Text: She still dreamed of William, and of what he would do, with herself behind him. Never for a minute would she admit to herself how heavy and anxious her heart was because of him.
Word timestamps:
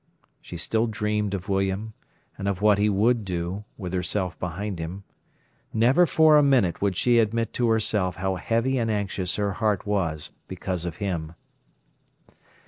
She 0.41 0.57
still 0.57 0.87
dreamed 0.87 1.35
of 1.35 1.47
William, 1.47 1.93
and 2.35 2.47
of 2.47 2.59
what 2.59 2.79
he 2.79 2.89
would 2.89 3.23
do, 3.23 3.65
with 3.77 3.93
herself 3.93 4.35
behind 4.39 4.79
him. 4.79 5.03
Never 5.73 6.07
for 6.07 6.37
a 6.37 6.41
minute 6.41 6.81
would 6.81 6.95
she 6.95 7.19
admit 7.19 7.53
to 7.53 7.69
herself 7.69 8.15
how 8.15 8.33
heavy 8.37 8.79
and 8.79 8.89
anxious 8.89 9.35
her 9.35 9.51
heart 9.53 9.85
was 9.85 10.31
because 10.47 10.85
of 10.85 10.95
him. 10.95 11.35